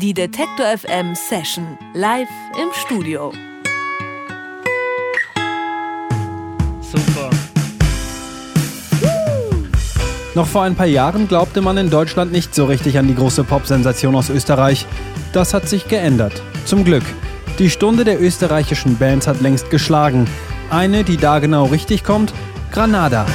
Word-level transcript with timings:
Die 0.00 0.14
Detektor 0.14 0.64
FM 0.78 1.14
Session 1.14 1.76
live 1.92 2.26
im 2.56 2.68
Studio. 2.72 3.34
Super. 6.80 7.28
Noch 10.34 10.46
vor 10.46 10.62
ein 10.62 10.74
paar 10.74 10.86
Jahren 10.86 11.28
glaubte 11.28 11.60
man 11.60 11.76
in 11.76 11.90
Deutschland 11.90 12.32
nicht 12.32 12.54
so 12.54 12.64
richtig 12.64 12.96
an 12.96 13.08
die 13.08 13.14
große 13.14 13.44
Pop-Sensation 13.44 14.16
aus 14.16 14.30
Österreich. 14.30 14.86
Das 15.34 15.52
hat 15.52 15.68
sich 15.68 15.86
geändert. 15.86 16.40
Zum 16.64 16.82
Glück. 16.86 17.04
Die 17.58 17.68
Stunde 17.68 18.04
der 18.04 18.22
österreichischen 18.22 18.96
Bands 18.96 19.26
hat 19.26 19.42
längst 19.42 19.68
geschlagen. 19.68 20.26
Eine, 20.70 21.04
die 21.04 21.18
da 21.18 21.40
genau 21.40 21.66
richtig 21.66 22.04
kommt, 22.04 22.32
Granada. 22.72 23.26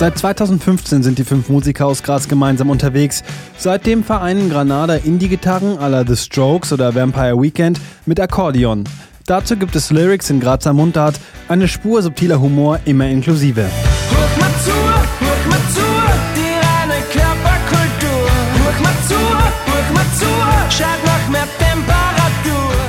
Seit 0.00 0.16
2015 0.16 1.02
sind 1.02 1.18
die 1.18 1.24
fünf 1.24 1.50
Musiker 1.50 1.84
aus 1.84 2.02
Graz 2.02 2.26
gemeinsam 2.26 2.70
unterwegs. 2.70 3.22
Seitdem 3.58 4.02
vereinen 4.02 4.48
Granada 4.48 4.94
Indie-Gitarren 4.94 5.76
à 5.76 5.88
la 5.88 6.06
The 6.06 6.16
Strokes 6.16 6.72
oder 6.72 6.94
Vampire 6.94 7.38
Weekend 7.38 7.78
mit 8.06 8.18
Akkordeon. 8.18 8.84
Dazu 9.26 9.58
gibt 9.58 9.76
es 9.76 9.90
Lyrics 9.90 10.30
in 10.30 10.40
Grazer 10.40 10.72
Mundart, 10.72 11.20
eine 11.48 11.68
Spur 11.68 12.00
subtiler 12.00 12.40
Humor 12.40 12.80
immer 12.86 13.08
inklusive. 13.08 13.66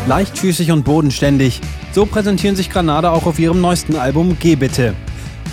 Leichtfüßig 0.07 0.71
und 0.71 0.85
bodenständig. 0.85 1.59
So 1.91 2.05
präsentieren 2.05 2.55
sich 2.55 2.69
Granada 2.69 3.11
auch 3.11 3.25
auf 3.25 3.37
ihrem 3.37 3.59
neuesten 3.59 3.97
Album 3.97 4.37
Geh 4.39 4.55
bitte. 4.55 4.95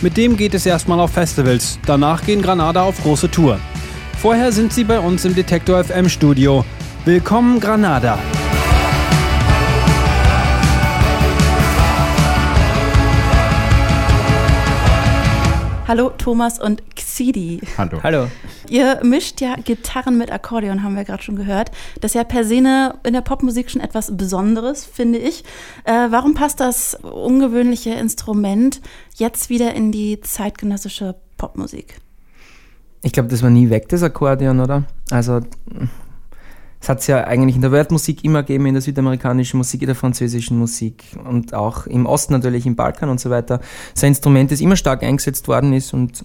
Mit 0.01 0.17
dem 0.17 0.37
geht 0.37 0.55
es 0.55 0.65
erstmal 0.65 1.01
auf 1.01 1.11
Festivals. 1.11 1.81
Danach 1.85 2.25
gehen 2.25 2.41
Granada 2.41 2.83
auf 2.83 3.03
große 3.03 3.29
Tour. 3.33 3.59
Vorher 4.21 4.53
sind 4.53 4.73
sie 4.73 4.85
bei 4.85 5.01
uns 5.01 5.25
im 5.25 5.35
Detektor 5.35 5.83
FM 5.83 6.09
Studio. 6.09 6.65
Willkommen 7.05 7.59
Granada. 7.59 8.17
Hallo 15.89 16.11
Thomas 16.17 16.61
und 16.61 16.83
Xidi. 16.95 17.61
Hallo. 17.77 18.01
Hallo. 18.01 18.29
Ihr 18.71 19.01
mischt 19.03 19.41
ja 19.41 19.55
Gitarren 19.57 20.19
mit 20.19 20.31
Akkordeon, 20.31 20.83
haben 20.83 20.95
wir 20.95 21.05
gerade 21.05 21.23
schon 21.23 21.37
gehört. 21.37 21.71
Das 22.01 22.11
ist 22.11 22.15
ja 22.15 22.25
per 22.25 22.45
se 22.45 22.57
in 22.57 22.65
der 23.13 23.21
Popmusik 23.23 23.71
schon 23.71 23.81
etwas 23.81 24.17
Besonderes, 24.17 24.85
finde 24.85 25.19
ich. 25.19 25.45
Äh, 25.85 26.09
warum 26.11 26.35
passt 26.35 26.61
das 26.61 26.95
ungewöhnliche 26.95 27.91
Instrument 27.91 28.81
jetzt 29.15 29.49
wieder 29.49 29.75
in 29.75 29.93
die 29.93 30.21
zeitgenössische 30.21 31.15
Popmusik? 31.37 31.97
Ich 33.03 33.13
glaube, 33.13 33.29
das 33.29 33.43
war 33.43 33.51
nie 33.51 33.71
weg, 33.71 33.89
das 33.89 34.03
Akkordeon, 34.03 34.61
oder? 34.61 34.85
Also, 35.11 35.41
es 36.81 36.89
hat 36.89 37.01
es 37.01 37.07
ja 37.07 37.25
eigentlich 37.25 37.57
in 37.57 37.63
der 37.63 37.73
Weltmusik 37.73 38.25
immer 38.25 38.43
gegeben, 38.43 38.67
in 38.67 38.75
der 38.75 38.83
südamerikanischen 38.83 39.59
Musik, 39.59 39.83
in 39.83 39.87
der 39.87 39.97
französischen 39.97 40.59
Musik 40.59 41.05
und 41.25 41.55
auch 41.55 41.87
im 41.87 42.07
Osten 42.07 42.33
natürlich, 42.33 42.67
im 42.67 42.77
Balkan 42.77 43.09
und 43.09 43.21
so 43.21 43.31
weiter. 43.31 43.59
Das 43.59 43.69
ist 43.95 44.05
ein 44.05 44.09
Instrument, 44.09 44.51
das 44.51 44.61
immer 44.61 44.77
stark 44.77 45.03
eingesetzt 45.03 45.49
worden 45.49 45.73
ist 45.73 45.95
und 45.95 46.25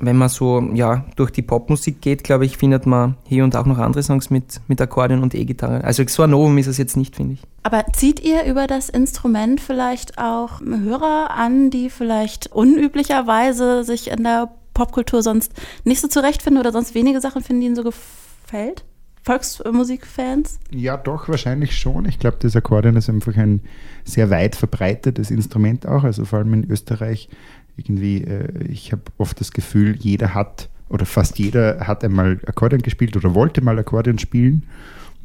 wenn 0.00 0.16
man 0.16 0.28
so 0.28 0.60
ja, 0.74 1.04
durch 1.16 1.30
die 1.30 1.42
Popmusik 1.42 2.00
geht, 2.00 2.24
glaube 2.24 2.44
ich, 2.44 2.56
findet 2.56 2.86
man 2.86 3.16
hier 3.24 3.44
und 3.44 3.54
auch 3.56 3.66
noch 3.66 3.78
andere 3.78 4.02
Songs 4.02 4.30
mit, 4.30 4.60
mit 4.66 4.80
Akkordeon 4.80 5.22
und 5.22 5.34
E-Gitarre. 5.34 5.84
Also 5.84 6.02
so 6.06 6.22
ein 6.22 6.30
Novum 6.30 6.58
ist 6.58 6.66
es 6.66 6.78
jetzt 6.78 6.96
nicht, 6.96 7.16
finde 7.16 7.34
ich. 7.34 7.42
Aber 7.62 7.84
zieht 7.92 8.20
ihr 8.20 8.44
über 8.44 8.66
das 8.66 8.88
Instrument 8.88 9.60
vielleicht 9.60 10.18
auch 10.18 10.60
Hörer 10.60 11.30
an, 11.30 11.70
die 11.70 11.90
vielleicht 11.90 12.50
unüblicherweise 12.52 13.84
sich 13.84 14.10
in 14.10 14.24
der 14.24 14.50
Popkultur 14.74 15.22
sonst 15.22 15.52
nicht 15.84 16.00
so 16.00 16.08
zurechtfinden 16.08 16.60
oder 16.60 16.72
sonst 16.72 16.94
wenige 16.94 17.20
Sachen 17.20 17.42
finden, 17.42 17.60
die 17.60 17.66
ihnen 17.66 17.76
so 17.76 17.84
gefällt? 17.84 18.84
Volksmusikfans? 19.24 20.58
Ja, 20.72 20.96
doch, 20.96 21.28
wahrscheinlich 21.28 21.78
schon. 21.78 22.06
Ich 22.06 22.18
glaube, 22.18 22.38
das 22.40 22.56
Akkordeon 22.56 22.96
ist 22.96 23.08
einfach 23.08 23.36
ein 23.36 23.60
sehr 24.04 24.30
weit 24.30 24.56
verbreitetes 24.56 25.30
Instrument 25.30 25.86
auch. 25.86 26.02
Also 26.02 26.24
vor 26.24 26.40
allem 26.40 26.54
in 26.54 26.70
Österreich 26.70 27.28
irgendwie, 27.76 28.22
äh, 28.22 28.66
ich 28.68 28.92
habe 28.92 29.02
oft 29.18 29.40
das 29.40 29.52
Gefühl, 29.52 29.96
jeder 29.96 30.34
hat 30.34 30.68
oder 30.88 31.06
fast 31.06 31.38
jeder 31.38 31.86
hat 31.86 32.04
einmal 32.04 32.38
Akkordeon 32.46 32.82
gespielt 32.82 33.16
oder 33.16 33.34
wollte 33.34 33.62
mal 33.62 33.78
Akkordeon 33.78 34.18
spielen 34.18 34.64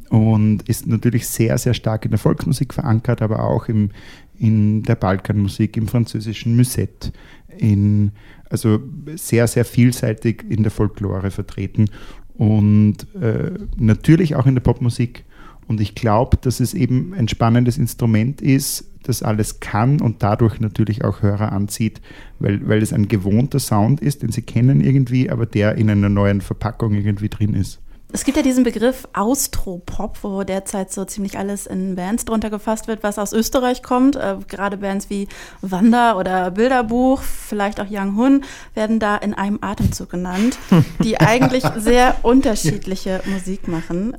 und 0.08 0.66
ist 0.68 0.86
natürlich 0.86 1.26
sehr, 1.28 1.58
sehr 1.58 1.74
stark 1.74 2.04
in 2.06 2.10
der 2.10 2.18
Volksmusik 2.18 2.72
verankert, 2.72 3.20
aber 3.20 3.44
auch 3.44 3.68
im, 3.68 3.90
in 4.38 4.82
der 4.82 4.94
Balkanmusik, 4.94 5.76
im 5.76 5.86
französischen 5.86 6.56
Musette, 6.56 7.12
in, 7.58 8.12
also 8.48 8.80
sehr, 9.16 9.46
sehr 9.46 9.64
vielseitig 9.64 10.44
in 10.48 10.62
der 10.62 10.72
Folklore 10.72 11.30
vertreten 11.30 11.90
und 12.34 13.06
äh, 13.20 13.50
natürlich 13.76 14.36
auch 14.36 14.46
in 14.46 14.54
der 14.54 14.62
Popmusik. 14.62 15.24
Und 15.66 15.82
ich 15.82 15.94
glaube, 15.94 16.38
dass 16.38 16.60
es 16.60 16.72
eben 16.72 17.12
ein 17.12 17.28
spannendes 17.28 17.76
Instrument 17.76 18.40
ist, 18.40 18.87
das 19.02 19.22
alles 19.22 19.60
kann 19.60 20.00
und 20.00 20.22
dadurch 20.22 20.60
natürlich 20.60 21.04
auch 21.04 21.22
Hörer 21.22 21.52
anzieht, 21.52 22.00
weil, 22.38 22.66
weil 22.68 22.82
es 22.82 22.92
ein 22.92 23.08
gewohnter 23.08 23.58
Sound 23.58 24.00
ist, 24.00 24.22
den 24.22 24.32
sie 24.32 24.42
kennen 24.42 24.80
irgendwie, 24.80 25.30
aber 25.30 25.46
der 25.46 25.76
in 25.76 25.90
einer 25.90 26.08
neuen 26.08 26.40
Verpackung 26.40 26.94
irgendwie 26.94 27.28
drin 27.28 27.54
ist. 27.54 27.80
Es 28.10 28.24
gibt 28.24 28.38
ja 28.38 28.42
diesen 28.42 28.64
Begriff 28.64 29.06
Austropop, 29.12 30.18
wo 30.22 30.42
derzeit 30.42 30.90
so 30.90 31.04
ziemlich 31.04 31.36
alles 31.36 31.66
in 31.66 31.94
Bands 31.94 32.24
drunter 32.24 32.48
gefasst 32.48 32.88
wird, 32.88 33.02
was 33.02 33.18
aus 33.18 33.34
Österreich 33.34 33.82
kommt. 33.82 34.16
Äh, 34.16 34.36
gerade 34.48 34.78
Bands 34.78 35.10
wie 35.10 35.28
Wanda 35.60 36.16
oder 36.16 36.50
Bilderbuch, 36.50 37.20
vielleicht 37.20 37.80
auch 37.80 37.86
Young 37.90 38.16
Hun, 38.16 38.44
werden 38.72 38.98
da 38.98 39.16
in 39.16 39.34
einem 39.34 39.58
Atemzug 39.60 40.08
genannt, 40.08 40.58
die 41.04 41.20
eigentlich 41.20 41.64
sehr 41.76 42.16
unterschiedliche 42.22 43.20
Musik 43.26 43.68
machen. 43.68 44.16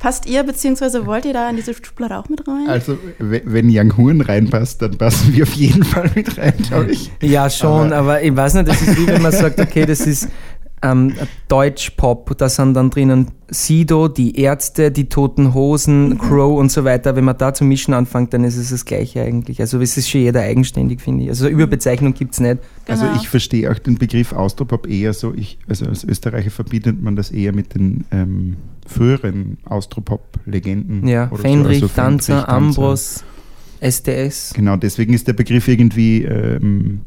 Passt 0.00 0.26
ihr, 0.26 0.42
beziehungsweise 0.44 1.06
wollt 1.06 1.24
ihr 1.24 1.32
da 1.32 1.48
in 1.50 1.56
diese 1.56 1.72
Schublade 1.74 2.16
auch 2.18 2.28
mit 2.28 2.46
rein? 2.46 2.68
Also, 2.68 2.98
we- 3.18 3.42
wenn 3.44 3.68
Young 3.70 3.96
Horn 3.96 4.20
reinpasst, 4.20 4.82
dann 4.82 4.96
passen 4.98 5.34
wir 5.34 5.44
auf 5.44 5.52
jeden 5.54 5.84
Fall 5.84 6.10
mit 6.14 6.36
rein, 6.38 6.52
glaube 6.68 6.90
ich. 6.92 7.10
Ja, 7.22 7.48
schon, 7.50 7.92
aber, 7.92 8.22
ich 8.22 8.34
weiß 8.36 8.54
nicht, 8.54 8.68
das 8.68 8.82
ist 8.82 8.98
wie 8.98 9.06
wenn 9.06 9.22
man 9.22 9.32
sagt, 9.32 9.58
okay, 9.60 9.86
das 9.86 10.00
ist 10.06 10.28
ähm, 10.82 11.14
Deutsch-Pop, 11.48 12.36
da 12.36 12.48
sind 12.50 12.74
dann 12.74 12.90
drinnen 12.90 13.28
Sido, 13.48 14.08
die 14.08 14.38
Ärzte, 14.38 14.90
die 14.92 15.08
Toten 15.08 15.54
Hosen, 15.54 16.18
Crow 16.18 16.58
und 16.58 16.70
so 16.70 16.84
weiter. 16.84 17.16
Wenn 17.16 17.24
man 17.24 17.38
da 17.38 17.54
zu 17.54 17.64
mischen 17.64 17.94
anfängt, 17.94 18.34
dann 18.34 18.44
ist 18.44 18.56
es 18.56 18.70
das 18.70 18.84
Gleiche 18.84 19.22
eigentlich. 19.22 19.60
Also 19.60 19.80
es 19.80 19.96
ist 19.96 20.10
schon 20.10 20.20
jeder 20.20 20.42
eigenständig, 20.42 21.00
finde 21.00 21.24
ich. 21.24 21.30
Also 21.30 21.48
Überbezeichnung 21.48 22.12
gibt 22.12 22.34
es 22.34 22.40
nicht. 22.40 22.58
Also 22.86 23.06
Genau. 23.06 23.16
ich 23.16 23.28
verstehe 23.28 23.70
auch 23.72 23.78
den 23.78 23.96
Begriff 23.96 24.32
Austropop 24.34 24.86
eher 24.86 25.14
so, 25.14 25.32
ich, 25.34 25.58
also 25.66 25.86
als 25.86 26.04
Österreicher 26.04 26.50
verbindet 26.50 27.00
man 27.02 27.16
das 27.16 27.30
eher 27.30 27.52
mit 27.54 27.74
den 27.74 28.04
ähm, 28.12 28.56
früheren 28.86 29.58
Austropop-Legenden. 29.64 31.06
Ja, 31.06 31.30
oder 31.30 31.42
so, 31.42 31.48
also 31.48 31.88
Tanzer, 31.88 32.34
Fendrich, 32.46 32.48
Ambros, 32.48 33.24
SDS. 33.80 34.52
Genau, 34.54 34.76
deswegen 34.76 35.12
ist 35.12 35.28
der 35.28 35.32
Begriff 35.34 35.68
irgendwie 35.68 36.22
ähm, 36.22 37.02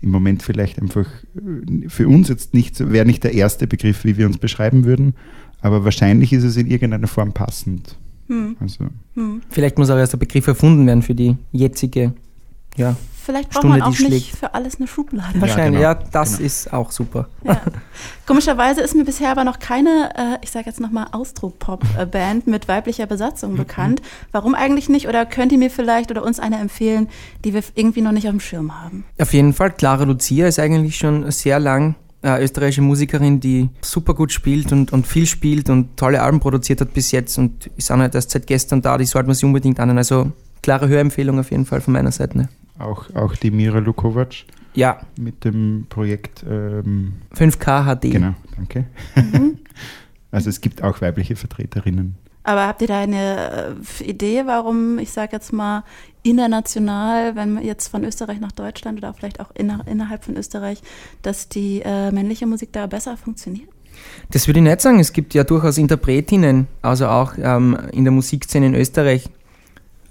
im 0.00 0.10
Moment 0.10 0.42
vielleicht 0.42 0.80
einfach 0.80 1.06
äh, 1.36 1.88
für 1.88 2.08
uns 2.08 2.28
jetzt 2.28 2.54
nicht, 2.54 2.76
so- 2.76 2.90
wäre 2.92 3.06
nicht 3.06 3.24
der 3.24 3.34
erste 3.34 3.66
Begriff, 3.66 4.04
wie 4.04 4.16
wir 4.16 4.26
uns 4.26 4.38
beschreiben 4.38 4.84
würden, 4.84 5.14
aber 5.60 5.84
wahrscheinlich 5.84 6.32
ist 6.32 6.44
es 6.44 6.56
in 6.56 6.66
irgendeiner 6.68 7.06
Form 7.08 7.32
passend. 7.32 7.96
Hm. 8.28 8.56
Also 8.60 8.86
Vielleicht 9.50 9.78
muss 9.78 9.90
auch 9.90 9.96
erst 9.96 10.12
der 10.12 10.18
Begriff 10.18 10.46
erfunden 10.46 10.86
werden 10.86 11.02
für 11.02 11.14
die 11.14 11.36
jetzige. 11.52 12.12
Ja, 12.78 12.96
Vielleicht 13.28 13.50
braucht 13.50 13.60
Stunde, 13.60 13.78
man 13.80 13.82
auch 13.82 13.90
nicht 13.90 14.06
schlägt. 14.06 14.36
für 14.38 14.54
alles 14.54 14.76
eine 14.76 14.86
Schublade. 14.86 15.38
wahrscheinlich. 15.38 15.80
genau, 15.80 15.80
Ja, 15.82 15.94
das 15.94 16.36
genau. 16.36 16.46
ist 16.46 16.72
auch 16.72 16.90
super. 16.90 17.28
Ja. 17.44 17.60
Komischerweise 18.26 18.80
ist 18.80 18.94
mir 18.94 19.04
bisher 19.04 19.30
aber 19.30 19.44
noch 19.44 19.58
keine, 19.58 20.08
äh, 20.16 20.38
ich 20.40 20.50
sage 20.50 20.64
jetzt 20.64 20.80
nochmal 20.80 21.08
Austro-Pop-Band 21.12 22.46
mit 22.46 22.68
weiblicher 22.68 23.04
Besatzung 23.04 23.56
bekannt. 23.56 24.00
Warum 24.32 24.54
eigentlich 24.54 24.88
nicht? 24.88 25.08
Oder 25.08 25.26
könnt 25.26 25.52
ihr 25.52 25.58
mir 25.58 25.70
vielleicht 25.70 26.10
oder 26.10 26.24
uns 26.24 26.40
eine 26.40 26.56
empfehlen, 26.58 27.08
die 27.44 27.52
wir 27.52 27.62
irgendwie 27.74 28.00
noch 28.00 28.12
nicht 28.12 28.26
auf 28.28 28.32
dem 28.32 28.40
Schirm 28.40 28.80
haben? 28.80 29.04
Auf 29.20 29.34
jeden 29.34 29.52
Fall, 29.52 29.72
Clara 29.72 30.04
Lucia 30.04 30.46
ist 30.46 30.58
eigentlich 30.58 30.96
schon 30.96 31.30
sehr 31.30 31.60
lang 31.60 31.96
äh, 32.22 32.42
österreichische 32.42 32.80
Musikerin, 32.80 33.40
die 33.40 33.68
super 33.82 34.14
gut 34.14 34.32
spielt 34.32 34.72
und, 34.72 34.90
und 34.92 35.06
viel 35.06 35.26
spielt 35.26 35.68
und 35.68 35.98
tolle 35.98 36.22
Alben 36.22 36.40
produziert 36.40 36.80
hat 36.80 36.94
bis 36.94 37.10
jetzt 37.10 37.36
und 37.36 37.66
ist 37.76 37.92
auch 37.92 37.96
nicht 37.96 38.14
erst 38.14 38.30
seit 38.30 38.46
gestern 38.46 38.80
da, 38.80 38.96
die 38.96 39.04
sollte 39.04 39.26
man 39.26 39.34
sich 39.34 39.44
unbedingt 39.44 39.78
anhören. 39.80 39.98
Also 39.98 40.32
klare 40.62 40.88
Hörempfehlung 40.88 41.38
auf 41.38 41.50
jeden 41.50 41.66
Fall 41.66 41.82
von 41.82 41.92
meiner 41.92 42.10
Seite. 42.10 42.38
Ne? 42.38 42.48
Auch, 42.78 43.14
auch 43.14 43.34
die 43.34 43.50
Mira 43.50 43.78
Lukovac 43.78 44.44
Ja, 44.74 45.00
mit 45.18 45.44
dem 45.44 45.86
Projekt 45.88 46.44
ähm, 46.48 47.14
5K 47.34 47.84
HD. 47.84 48.12
Genau, 48.12 48.34
danke. 48.56 48.86
also 50.30 50.50
es 50.50 50.60
gibt 50.60 50.82
auch 50.82 51.00
weibliche 51.00 51.36
Vertreterinnen. 51.36 52.16
Aber 52.44 52.66
habt 52.66 52.80
ihr 52.80 52.88
da 52.88 53.00
eine 53.00 53.76
äh, 54.00 54.04
Idee, 54.04 54.44
warum, 54.46 54.98
ich 54.98 55.10
sage 55.10 55.32
jetzt 55.32 55.52
mal, 55.52 55.84
international, 56.22 57.36
wenn 57.36 57.52
man 57.54 57.64
jetzt 57.64 57.88
von 57.88 58.04
Österreich 58.04 58.40
nach 58.40 58.52
Deutschland 58.52 58.98
oder 58.98 59.12
vielleicht 59.12 59.40
auch 59.40 59.50
inner, 59.54 59.86
innerhalb 59.86 60.24
von 60.24 60.34
Österreich, 60.36 60.80
dass 61.20 61.48
die 61.48 61.82
äh, 61.84 62.10
männliche 62.10 62.46
Musik 62.46 62.72
da 62.72 62.86
besser 62.86 63.18
funktioniert? 63.18 63.68
Das 64.30 64.46
würde 64.46 64.60
ich 64.60 64.64
nicht 64.64 64.80
sagen. 64.80 64.98
Es 65.00 65.12
gibt 65.12 65.34
ja 65.34 65.44
durchaus 65.44 65.76
Interpretinnen, 65.76 66.68
also 66.80 67.08
auch 67.08 67.34
ähm, 67.38 67.76
in 67.92 68.04
der 68.04 68.12
Musikszene 68.12 68.66
in 68.66 68.74
Österreich 68.74 69.28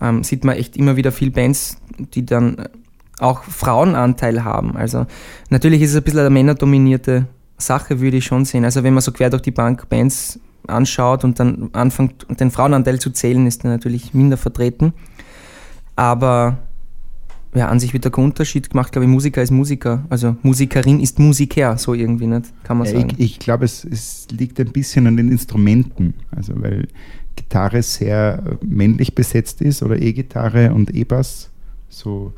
ähm, 0.01 0.23
sieht 0.23 0.43
man 0.43 0.55
echt 0.55 0.77
immer 0.77 0.95
wieder 0.95 1.11
viel 1.11 1.31
Bands, 1.31 1.77
die 1.97 2.25
dann 2.25 2.67
auch 3.19 3.43
Frauenanteil 3.43 4.43
haben. 4.43 4.77
Also 4.77 5.05
natürlich 5.49 5.81
ist 5.81 5.91
es 5.91 5.97
ein 5.97 6.03
bisschen 6.03 6.19
eine 6.19 6.29
männerdominierte 6.29 7.27
Sache, 7.57 7.99
würde 7.99 8.17
ich 8.17 8.25
schon 8.25 8.45
sehen. 8.45 8.63
Also 8.63 8.83
wenn 8.83 8.93
man 8.93 9.01
so 9.01 9.11
quer 9.11 9.29
durch 9.29 9.41
die 9.41 9.51
Bank 9.51 9.89
Bands 9.89 10.39
anschaut 10.67 11.23
und 11.23 11.39
dann 11.39 11.69
anfängt, 11.73 12.27
den 12.39 12.51
Frauenanteil 12.51 12.99
zu 12.99 13.09
zählen, 13.09 13.47
ist 13.47 13.63
der 13.63 13.71
natürlich 13.71 14.13
minder 14.13 14.37
vertreten. 14.37 14.93
Aber 15.95 16.57
ja, 17.57 17.67
an 17.69 17.79
sich 17.79 17.93
wird 17.93 18.05
der 18.05 18.17
Unterschied 18.17 18.69
gemacht, 18.69 18.91
glaube 18.91 19.05
ich, 19.05 19.11
Musiker 19.11 19.41
ist 19.41 19.51
Musiker. 19.51 20.05
Also 20.09 20.35
Musikerin 20.43 20.99
ist 20.99 21.19
Musiker, 21.19 21.77
so 21.77 21.93
irgendwie, 21.93 22.27
nicht? 22.27 22.45
Kann 22.63 22.77
man 22.77 22.87
Ja, 22.87 22.93
sagen. 22.93 23.09
ich 23.17 23.37
ich 23.37 23.39
glaube, 23.39 23.65
es, 23.65 23.83
es 23.83 24.27
liegt 24.31 24.59
ein 24.59 24.71
bisschen 24.71 25.07
an 25.07 25.17
den 25.17 25.31
Instrumenten. 25.31 26.13
Also, 26.31 26.53
weil 26.61 26.87
Gitarre 27.35 27.81
sehr 27.83 28.43
äh, 28.45 28.65
männlich 28.65 29.15
besetzt 29.15 29.61
ist 29.61 29.83
oder 29.83 30.01
E-Gitarre 30.01 30.73
und 30.73 30.93
E-Bass 30.93 31.49
so 31.89 32.33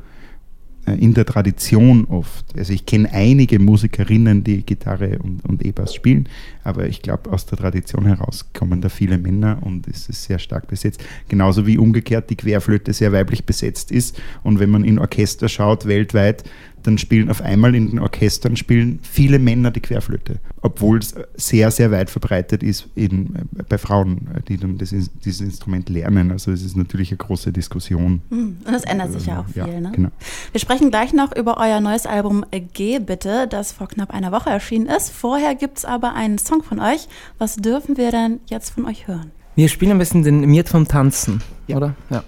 in 0.94 1.14
der 1.14 1.24
Tradition 1.24 2.04
oft. 2.06 2.44
Also, 2.56 2.72
ich 2.72 2.86
kenne 2.86 3.12
einige 3.12 3.58
Musikerinnen, 3.58 4.44
die 4.44 4.64
Gitarre 4.64 5.18
und, 5.18 5.44
und 5.44 5.64
E-Bass 5.64 5.94
spielen, 5.94 6.28
aber 6.64 6.86
ich 6.86 7.02
glaube, 7.02 7.30
aus 7.32 7.46
der 7.46 7.58
Tradition 7.58 8.06
heraus 8.06 8.46
kommen 8.52 8.80
da 8.80 8.88
viele 8.88 9.18
Männer 9.18 9.58
und 9.62 9.88
es 9.88 10.08
ist 10.08 10.24
sehr 10.24 10.38
stark 10.38 10.68
besetzt. 10.68 11.02
Genauso 11.28 11.66
wie 11.66 11.78
umgekehrt 11.78 12.30
die 12.30 12.36
Querflöte 12.36 12.92
sehr 12.92 13.12
weiblich 13.12 13.44
besetzt 13.44 13.90
ist. 13.90 14.20
Und 14.42 14.58
wenn 14.58 14.70
man 14.70 14.84
in 14.84 14.98
Orchester 14.98 15.48
schaut, 15.48 15.86
weltweit, 15.86 16.44
dann 16.82 16.98
spielen 16.98 17.30
auf 17.30 17.42
einmal 17.42 17.74
in 17.74 17.90
den 17.90 17.98
Orchestern 17.98 18.56
spielen 18.56 18.98
viele 19.02 19.38
Männer 19.38 19.70
die 19.70 19.80
Querflöte, 19.80 20.38
obwohl 20.62 20.98
es 20.98 21.14
sehr, 21.34 21.70
sehr 21.70 21.90
weit 21.90 22.10
verbreitet 22.10 22.62
ist 22.62 22.88
in, 22.94 23.34
äh, 23.36 23.62
bei 23.68 23.78
Frauen, 23.78 24.28
äh, 24.34 24.42
die 24.48 24.56
dann 24.56 24.78
das, 24.78 24.90
dieses 24.90 25.40
Instrument 25.40 25.88
lernen. 25.88 26.30
Also 26.30 26.52
es 26.52 26.62
ist 26.64 26.76
natürlich 26.76 27.10
eine 27.10 27.18
große 27.18 27.52
Diskussion. 27.52 28.22
Hm, 28.30 28.56
Und 28.64 28.72
das 28.72 28.84
ändert 28.84 29.12
sich 29.12 29.26
ja 29.26 29.40
auch 29.40 29.46
viel, 29.46 29.58
Ja, 29.66 29.80
ne? 29.80 29.92
genau. 29.94 30.10
Wir 30.52 30.60
sprechen 30.60 30.90
gleich 30.90 31.12
noch 31.12 31.34
über 31.36 31.58
euer 31.58 31.80
neues 31.80 32.06
Album 32.06 32.44
Geh 32.72 32.98
bitte, 32.98 33.46
das 33.48 33.72
vor 33.72 33.88
knapp 33.88 34.10
einer 34.10 34.32
Woche 34.32 34.50
erschienen 34.50 34.86
ist. 34.86 35.10
Vorher 35.10 35.54
gibt 35.54 35.78
es 35.78 35.84
aber 35.84 36.14
einen 36.14 36.38
Song 36.38 36.62
von 36.62 36.80
euch. 36.80 37.08
Was 37.38 37.56
dürfen 37.56 37.96
wir 37.96 38.10
denn 38.10 38.40
jetzt 38.48 38.70
von 38.70 38.86
euch 38.86 39.06
hören? 39.08 39.30
Wir 39.56 39.68
spielen 39.68 39.92
am 39.92 39.98
besten 39.98 40.22
den 40.22 40.40
Miert 40.40 40.68
vom 40.68 40.86
Tanzen, 40.88 41.42
Ja. 41.66 41.76
oder? 41.76 41.94
Ja. 42.10 42.22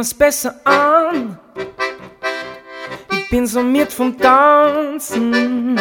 Gehen 0.00 0.06
wir's 0.06 0.14
besser 0.14 0.54
an. 0.64 1.38
Ich 3.12 3.28
bin 3.28 3.46
so 3.46 3.62
miert 3.62 3.92
vom 3.92 4.16
Tanzen. 4.16 5.78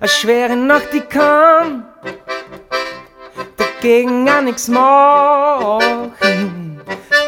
Eine 0.00 0.08
schwere 0.08 0.56
Nacht, 0.56 0.92
die 0.92 1.02
kann 1.02 1.84
dagegen 3.56 4.26
gar 4.26 4.42
nichts 4.42 4.66
machen. 4.66 6.16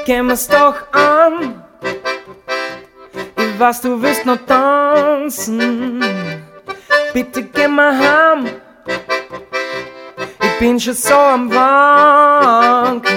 Gehen 0.04 0.26
wir's 0.26 0.48
doch 0.48 0.74
an. 0.90 1.62
Ich 3.36 3.60
weiß, 3.60 3.82
du 3.82 4.02
willst 4.02 4.26
noch 4.26 4.44
tanzen. 4.46 6.04
Bitte 7.12 7.44
geh 7.44 7.68
mal 7.68 7.96
heim. 7.96 8.48
Ich 10.42 10.58
bin 10.58 10.80
schon 10.80 10.94
so 10.94 11.14
am 11.14 11.48
Wanken. 11.54 13.10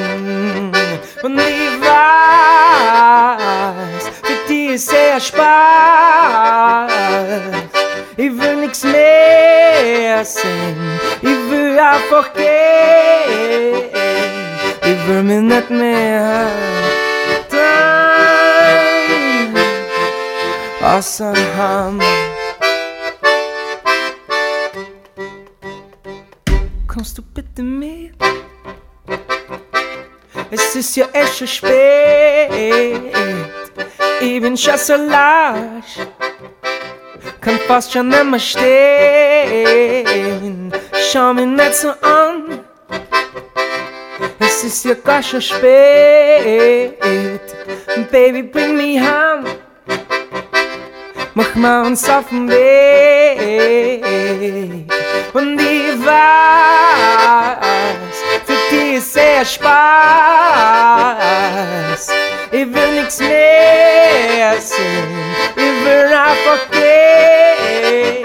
Und 1.23 1.39
ich 1.39 1.82
weiß, 2.73 4.09
für 4.21 4.37
die 4.47 4.67
ist 4.67 4.89
sehr 4.89 5.19
Spaß. 5.19 6.91
Ich 8.15 8.31
will 8.39 8.55
nix 8.57 8.83
mehr 8.83 10.23
sehen. 10.23 10.99
Ich 11.21 11.49
will 11.49 11.79
einfach 11.79 12.31
gehen. 12.33 13.89
Ich 14.85 15.07
will 15.07 15.23
mich 15.23 15.41
nicht 15.41 15.69
mehr 15.69 16.45
dann 17.49 18.83
außer 20.83 21.33
haben. 21.57 21.99
Kommst 26.87 27.17
du 27.17 27.21
bitte 27.21 27.63
mit? 27.63 28.13
Es 30.51 30.75
ist 30.75 30.95
ja 30.95 31.07
echt 31.13 31.37
schon 31.37 31.47
spät. 31.47 32.22
Ich 34.21 34.41
bin 34.41 34.55
schon 34.57 34.77
so 34.77 34.95
lasch. 34.95 35.97
Kann 37.41 37.59
fast 37.67 37.91
schon 37.91 38.09
nicht 38.09 38.49
stehen. 38.51 39.93
Schau 41.11 41.33
mich 41.33 41.45
nicht 41.45 41.75
so 41.75 41.89
an. 41.89 42.59
Es 44.39 44.63
ist 44.63 44.85
ja 44.85 44.93
gar 44.93 45.21
schon 45.21 45.41
spät. 45.41 46.99
Baby, 48.11 48.43
bring 48.43 48.77
me 48.77 48.99
heim. 48.99 49.45
Mach 51.33 51.55
mal 51.55 51.85
uns 51.85 52.07
auf 52.07 52.29
den 52.29 52.47
Weg. 52.47 54.03
Und 55.33 55.59
ich 55.59 56.05
weiß, 56.05 57.57
für 58.45 58.53
die 58.69 58.97
ist 58.97 59.13
sehr 59.13 59.43
Spaß. 59.43 59.63
Ich 62.55 62.71
will 62.71 62.91
nix 62.93 63.17
mehr 63.17 64.61
sehen. 64.61 65.07
Ich 65.55 65.85
will 65.85 66.13
einfach 66.13 66.69
gehen. 66.69 68.23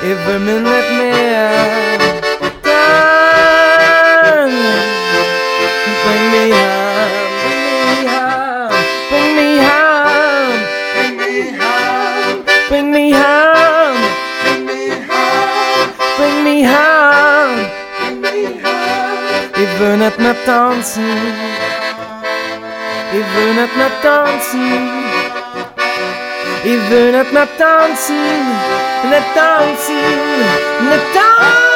Ich 0.00 0.26
will 0.26 0.38
mich 0.38 0.60
nicht 0.62 0.90
mehr 0.92 1.50
dann. 2.62 4.52
Bring 6.04 6.24
me 6.30 6.54
home, 6.54 7.10
bring 7.50 7.70
me 7.90 8.06
home, 8.14 8.70
bring 9.10 9.32
me 9.34 9.48
home, 9.66 10.60
bring 12.68 12.86
me 12.92 13.02
home, 13.12 14.00
bring 14.36 14.64
me 14.66 14.78
home, 15.10 15.58
bring 16.16 16.36
me 16.44 16.56
home. 16.70 17.58
Ich 19.56 19.80
will 19.80 19.96
nicht 19.96 20.18
mehr 20.20 20.36
tanzen, 23.12 23.20
ich 23.20 23.36
will 23.36 23.54
nicht 23.54 23.76
mehr 23.76 23.90
tanzen. 24.02 24.90
Ich 26.64 26.90
will 26.90 27.12
nicht 27.12 27.32
mehr 27.32 27.48
tanzen, 27.58 28.16
nicht 29.10 29.34
tanzen, 29.34 29.94
nicht 30.88 31.71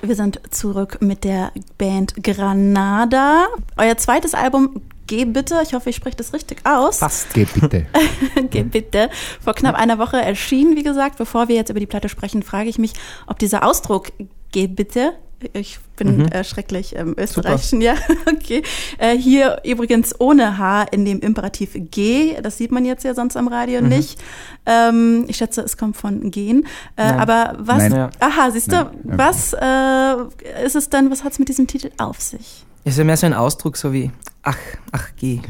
Wir 0.00 0.14
sind 0.14 0.40
zurück 0.50 0.98
mit 1.00 1.24
der 1.24 1.50
Band 1.76 2.22
Granada. 2.22 3.48
Euer 3.76 3.96
zweites 3.96 4.34
Album 4.34 4.82
Geh 5.08 5.24
bitte, 5.24 5.58
ich 5.62 5.72
hoffe, 5.72 5.88
ich 5.88 5.96
spreche 5.96 6.18
das 6.18 6.34
richtig 6.34 6.66
aus. 6.66 6.98
Passt. 6.98 7.32
Geh 7.32 7.46
bitte. 7.46 7.86
Geh 8.50 8.62
bitte. 8.62 9.08
Vor 9.40 9.54
knapp 9.54 9.74
einer 9.74 9.98
Woche 9.98 10.18
erschienen, 10.18 10.76
wie 10.76 10.82
gesagt. 10.82 11.16
Bevor 11.16 11.48
wir 11.48 11.56
jetzt 11.56 11.70
über 11.70 11.80
die 11.80 11.86
Platte 11.86 12.10
sprechen, 12.10 12.42
frage 12.42 12.68
ich 12.68 12.78
mich, 12.78 12.92
ob 13.26 13.38
dieser 13.38 13.64
Ausdruck 13.64 14.12
Geh 14.52 14.66
bitte, 14.66 15.14
ich 15.52 15.78
bin 15.96 16.30
äh, 16.32 16.42
schrecklich 16.42 16.96
im 16.96 17.14
Österreichischen, 17.16 17.80
ja, 17.82 17.94
okay. 18.26 18.62
Äh, 18.98 19.16
hier 19.16 19.60
übrigens 19.64 20.14
ohne 20.20 20.58
H 20.58 20.82
in 20.90 21.04
dem 21.04 21.20
Imperativ 21.20 21.70
Geh, 21.74 22.36
das 22.42 22.58
sieht 22.58 22.72
man 22.72 22.84
jetzt 22.84 23.04
ja 23.04 23.14
sonst 23.14 23.36
am 23.36 23.48
Radio 23.48 23.80
nicht. 23.80 24.20
Ähm, 24.66 25.24
ich 25.28 25.36
schätze, 25.36 25.60
es 25.62 25.76
kommt 25.76 25.96
von 25.96 26.30
gehen. 26.30 26.66
Äh, 26.96 27.02
aber 27.02 27.54
was, 27.58 27.78
Nein. 27.78 27.92
Ja. 27.92 28.10
aha, 28.20 28.50
siehst 28.50 28.72
du, 28.72 28.76
Nein. 28.76 28.90
was 29.04 29.52
äh, 29.52 30.64
ist 30.64 30.76
es 30.76 30.90
denn, 30.90 31.10
was 31.10 31.22
hat 31.24 31.32
es 31.32 31.38
mit 31.38 31.48
diesem 31.48 31.66
Titel 31.66 31.90
auf 31.98 32.20
sich? 32.20 32.64
Es 32.84 32.92
ist 32.94 32.98
ja 32.98 33.04
mehr 33.04 33.16
so 33.16 33.26
ein 33.26 33.34
Ausdruck, 33.34 33.76
so 33.76 33.92
wie 33.92 34.10
ach, 34.42 34.56
ach, 34.92 35.08
geh. 35.16 35.40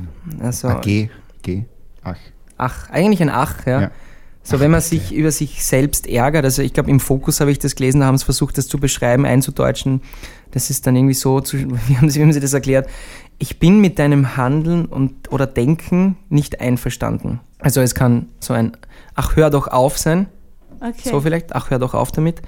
Also, 0.40 0.68
Ah, 0.68 0.80
geh, 0.82 1.08
geh, 1.42 1.64
ach. 2.02 2.16
ach, 2.56 2.90
eigentlich 2.90 3.22
ein 3.22 3.30
Ach, 3.30 3.64
ja. 3.66 3.80
Ja. 3.82 3.90
So, 4.48 4.60
wenn 4.60 4.70
man 4.70 4.80
sich 4.80 5.12
über 5.12 5.30
sich 5.30 5.62
selbst 5.62 6.06
ärgert, 6.06 6.42
also 6.42 6.62
ich 6.62 6.72
glaube, 6.72 6.88
im 6.88 7.00
Fokus 7.00 7.40
habe 7.40 7.50
ich 7.50 7.58
das 7.58 7.74
gelesen, 7.74 8.00
da 8.00 8.06
haben 8.06 8.16
sie 8.16 8.24
versucht, 8.24 8.56
das 8.56 8.66
zu 8.66 8.78
beschreiben, 8.78 9.26
einzudeutschen. 9.26 10.00
Das 10.52 10.70
ist 10.70 10.86
dann 10.86 10.96
irgendwie 10.96 11.12
so, 11.12 11.40
zu, 11.40 11.58
wie, 11.88 11.96
haben 11.98 12.08
sie, 12.08 12.18
wie 12.18 12.22
haben 12.22 12.32
sie 12.32 12.40
das 12.40 12.54
erklärt? 12.54 12.88
Ich 13.38 13.58
bin 13.58 13.82
mit 13.82 13.98
deinem 13.98 14.38
Handeln 14.38 14.86
und, 14.86 15.30
oder 15.30 15.46
Denken 15.46 16.16
nicht 16.30 16.62
einverstanden. 16.62 17.40
Also 17.58 17.82
es 17.82 17.94
kann 17.94 18.30
so 18.40 18.54
ein 18.54 18.74
Ach, 19.14 19.36
hör 19.36 19.50
doch 19.50 19.66
auf 19.66 19.98
sein. 19.98 20.28
Okay. 20.80 21.10
So 21.10 21.20
vielleicht, 21.20 21.54
ach, 21.54 21.70
hör 21.70 21.78
doch 21.78 21.92
auf 21.92 22.10
damit. 22.12 22.40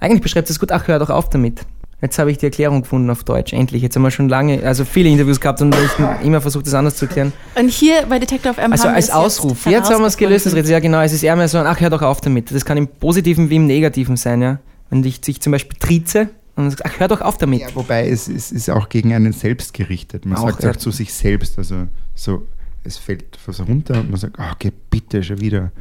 Eigentlich 0.00 0.22
beschreibt 0.22 0.50
es 0.50 0.58
gut, 0.58 0.72
ach, 0.72 0.88
hör 0.88 0.98
doch 0.98 1.10
auf 1.10 1.30
damit. 1.30 1.60
Jetzt 2.04 2.18
habe 2.18 2.30
ich 2.30 2.36
die 2.36 2.44
Erklärung 2.44 2.82
gefunden 2.82 3.08
auf 3.08 3.24
Deutsch, 3.24 3.54
endlich. 3.54 3.80
Jetzt 3.80 3.96
haben 3.96 4.02
wir 4.02 4.10
schon 4.10 4.28
lange, 4.28 4.62
also 4.62 4.84
viele 4.84 5.08
Interviews 5.08 5.40
gehabt 5.40 5.62
und 5.62 5.74
ich 5.74 5.90
immer 6.26 6.42
versucht, 6.42 6.66
das 6.66 6.74
anders 6.74 6.96
zu 6.96 7.06
erklären. 7.06 7.32
Und 7.58 7.70
hier 7.70 8.04
bei 8.06 8.18
Detective 8.18 8.60
M 8.60 8.72
Also 8.72 8.88
als 8.88 9.06
es 9.06 9.10
Ausruf. 9.10 9.64
Jetzt, 9.64 9.72
Jetzt 9.72 9.90
haben 9.90 10.02
wir 10.02 10.08
es 10.08 10.18
gelöst, 10.18 10.44
das. 10.44 10.68
Ja, 10.68 10.80
genau. 10.80 11.00
Es 11.00 11.14
ist 11.14 11.22
eher 11.22 11.34
mehr 11.34 11.48
so 11.48 11.56
ein, 11.56 11.66
ach, 11.66 11.80
hör 11.80 11.88
doch 11.88 12.02
auf 12.02 12.20
damit. 12.20 12.54
Das 12.54 12.66
kann 12.66 12.76
im 12.76 12.88
Positiven 12.88 13.48
wie 13.48 13.56
im 13.56 13.66
Negativen 13.66 14.18
sein, 14.18 14.42
ja. 14.42 14.58
Wenn 14.90 15.02
ich 15.02 15.22
dich 15.22 15.40
zum 15.40 15.52
Beispiel 15.52 15.78
trieze 15.78 16.28
und 16.56 16.68
sagst, 16.68 16.84
ach, 16.84 17.00
hör 17.00 17.08
doch 17.08 17.22
auf 17.22 17.38
damit. 17.38 17.62
Ja, 17.62 17.68
wobei 17.74 18.06
es, 18.06 18.28
es 18.28 18.52
ist 18.52 18.68
auch 18.68 18.90
gegen 18.90 19.14
einen 19.14 19.32
selbst 19.32 19.72
gerichtet. 19.72 20.26
Man 20.26 20.36
Auch, 20.36 20.50
sagt 20.50 20.62
ja. 20.62 20.72
auch 20.72 20.76
zu 20.76 20.90
sich 20.90 21.10
selbst, 21.10 21.56
also 21.56 21.86
so, 22.14 22.46
es 22.84 22.98
fällt 22.98 23.38
was 23.46 23.66
runter 23.66 23.98
und 23.98 24.10
man 24.10 24.20
sagt, 24.20 24.38
ah, 24.38 24.54
geh 24.58 24.72
bitte 24.90 25.22
schon 25.22 25.40
wieder. 25.40 25.72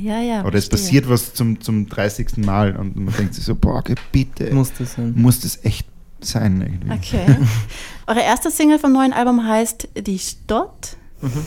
Ja, 0.00 0.20
ja. 0.20 0.44
Oder 0.44 0.58
es 0.58 0.68
passiert 0.68 1.08
was 1.08 1.34
zum, 1.34 1.60
zum 1.60 1.88
30. 1.88 2.38
Mal 2.38 2.76
und 2.76 2.96
man 2.96 3.14
denkt 3.14 3.34
sich 3.34 3.44
so, 3.44 3.54
boah, 3.54 3.82
bitte. 4.12 4.52
Muss 4.52 4.72
das 4.76 4.94
sein. 4.94 5.14
Muss 5.16 5.40
das 5.40 5.64
echt 5.64 5.86
sein 6.20 6.60
irgendwie. 6.60 6.90
Okay. 6.90 7.36
Eure 8.06 8.20
erste 8.20 8.50
Single 8.50 8.78
vom 8.78 8.92
neuen 8.92 9.12
Album 9.12 9.46
heißt 9.46 9.88
Die 10.06 10.18
Stott. 10.18 10.96
Mhm. 11.20 11.44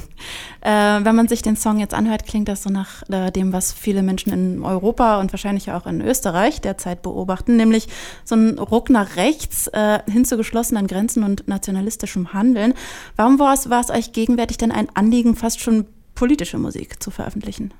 Äh, 0.62 1.06
wenn 1.06 1.16
man 1.16 1.28
sich 1.28 1.42
den 1.44 1.56
Song 1.56 1.80
jetzt 1.80 1.94
anhört, 1.94 2.26
klingt 2.26 2.48
das 2.48 2.64
so 2.64 2.70
nach 2.70 3.04
äh, 3.10 3.32
dem, 3.32 3.54
was 3.54 3.72
viele 3.74 4.02
Menschen 4.02 4.34
in 4.34 4.64
Europa 4.64 5.20
und 5.20 5.32
wahrscheinlich 5.32 5.72
auch 5.72 5.86
in 5.86 6.02
Österreich 6.02 6.62
derzeit 6.62 7.04
beobachten, 7.04 7.58
nämlich 7.58 7.88
so 8.24 8.36
ein 8.36 8.58
Ruck 8.58 8.90
nach 8.90 9.18
rechts 9.18 9.68
äh, 9.68 10.00
hin 10.10 10.26
zu 10.26 10.36
geschlossenen 10.36 10.88
Grenzen 10.88 11.24
und 11.24 11.48
nationalistischem 11.48 12.34
Handeln. 12.34 12.74
Warum 13.16 13.38
war 13.40 13.54
es, 13.54 13.70
war 13.70 13.82
es 13.82 13.92
euch 13.92 14.14
gegenwärtig 14.14 14.58
denn 14.58 14.72
ein 14.72 14.88
Anliegen, 14.96 15.36
fast 15.36 15.60
schon 15.62 15.86
politische 16.18 16.58
Musik 16.58 17.02
zu 17.02 17.12
veröffentlichen? 17.12 17.74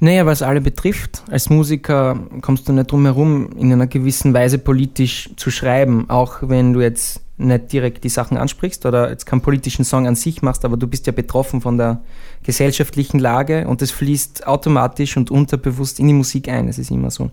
Naja, 0.00 0.26
was 0.26 0.42
alle 0.42 0.60
betrifft, 0.60 1.22
als 1.30 1.48
Musiker 1.48 2.18
kommst 2.42 2.68
du 2.68 2.72
nicht 2.72 2.90
drum 2.90 3.04
herum, 3.04 3.50
in 3.56 3.72
einer 3.72 3.86
gewissen 3.86 4.34
Weise 4.34 4.58
politisch 4.58 5.30
zu 5.36 5.50
schreiben, 5.50 6.10
auch 6.10 6.38
wenn 6.42 6.72
du 6.72 6.80
jetzt 6.80 7.22
nicht 7.38 7.72
direkt 7.72 8.04
die 8.04 8.08
Sachen 8.08 8.36
ansprichst 8.36 8.84
oder 8.84 9.10
jetzt 9.10 9.26
keinen 9.26 9.40
politischen 9.40 9.84
Song 9.84 10.06
an 10.06 10.14
sich 10.14 10.42
machst, 10.42 10.64
aber 10.64 10.76
du 10.76 10.86
bist 10.86 11.06
ja 11.06 11.12
betroffen 11.12 11.60
von 11.60 11.78
der 11.78 12.00
gesellschaftlichen 12.42 13.18
Lage 13.18 13.66
und 13.68 13.80
das 13.82 13.90
fließt 13.90 14.46
automatisch 14.46 15.16
und 15.16 15.30
unterbewusst 15.30 15.98
in 16.00 16.08
die 16.08 16.14
Musik 16.14 16.48
ein, 16.48 16.66
das 16.66 16.78
ist 16.78 16.90
immer 16.90 17.10
so. 17.10 17.30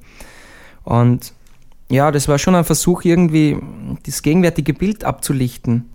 Und 0.83 1.33
ja, 1.89 2.11
das 2.11 2.27
war 2.27 2.39
schon 2.39 2.55
ein 2.55 2.65
Versuch, 2.65 3.03
irgendwie 3.03 3.57
das 4.05 4.21
gegenwärtige 4.21 4.73
Bild 4.73 5.03
abzulichten. 5.03 5.89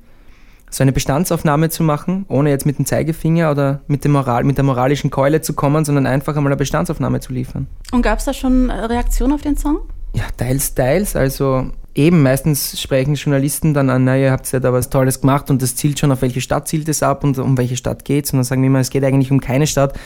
So 0.70 0.82
eine 0.82 0.92
Bestandsaufnahme 0.92 1.70
zu 1.70 1.82
machen, 1.82 2.26
ohne 2.28 2.50
jetzt 2.50 2.66
mit 2.66 2.78
dem 2.78 2.86
Zeigefinger 2.86 3.50
oder 3.50 3.80
mit, 3.86 4.04
dem 4.04 4.12
Moral, 4.12 4.44
mit 4.44 4.56
der 4.58 4.64
moralischen 4.64 5.10
Keule 5.10 5.40
zu 5.40 5.54
kommen, 5.54 5.84
sondern 5.84 6.06
einfach 6.06 6.36
einmal 6.36 6.52
eine 6.52 6.58
Bestandsaufnahme 6.58 7.20
zu 7.20 7.32
liefern. 7.32 7.66
Und 7.92 8.02
gab 8.02 8.18
es 8.18 8.24
da 8.24 8.32
schon 8.32 8.70
Reaktionen 8.70 9.32
auf 9.32 9.42
den 9.42 9.56
Song? 9.56 9.80
Ja, 10.14 10.24
teils, 10.36 10.74
teils. 10.74 11.16
Also 11.16 11.70
eben, 11.94 12.22
meistens 12.22 12.80
sprechen 12.80 13.14
Journalisten 13.14 13.74
dann 13.74 13.90
an, 13.90 14.04
naja, 14.04 14.26
ihr 14.26 14.32
habt 14.32 14.50
ja 14.52 14.60
da 14.60 14.72
was 14.72 14.90
Tolles 14.90 15.20
gemacht 15.20 15.50
und 15.50 15.62
das 15.62 15.74
zielt 15.74 15.98
schon, 15.98 16.12
auf 16.12 16.22
welche 16.22 16.40
Stadt 16.40 16.68
zielt 16.68 16.88
es 16.88 17.02
ab 17.02 17.24
und 17.24 17.38
um 17.38 17.58
welche 17.58 17.76
Stadt 17.76 18.04
geht's. 18.04 18.32
Und 18.32 18.38
dann 18.38 18.44
sagen 18.44 18.62
wir 18.62 18.68
immer, 18.68 18.80
es 18.80 18.90
geht 18.90 19.04
eigentlich 19.04 19.30
um 19.30 19.40
keine 19.40 19.66
Stadt 19.66 19.98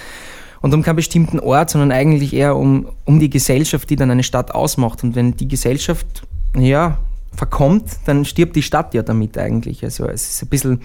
und 0.61 0.73
um 0.75 0.83
keinen 0.83 0.97
bestimmten 0.97 1.39
Ort, 1.39 1.71
sondern 1.71 1.93
eigentlich 1.93 2.33
eher 2.33 2.57
um, 2.57 2.89
um 3.05 3.21
die 3.21 3.31
Gesellschaft, 3.31 3.91
die 3.91 3.97
dann 3.97 4.11
eine 4.11 4.23
Stadt 4.23 4.53
ausmacht. 4.55 5.05
Und 5.05 5.15
wenn 5.15 5.37
die 5.37 5.49
Gesellschaft, 5.49 6.23
ja, 6.57 6.99
verkommt, 7.35 7.85
dann 8.07 8.25
stirbt 8.25 8.57
die 8.57 8.63
Stadt 8.63 8.95
ja 8.95 9.03
damit 9.03 9.39
eigentlich. 9.39 9.85
Also 9.85 10.07
es 10.07 10.29
ist 10.29 10.43
ein 10.43 10.49
bisschen 10.49 10.81